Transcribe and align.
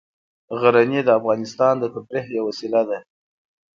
غزني 0.59 1.01
د 1.05 1.09
افغانانو 1.19 1.79
د 1.81 1.83
تفریح 1.93 2.25
یوه 2.37 2.45
وسیله 2.49 2.81
ده. 2.89 2.97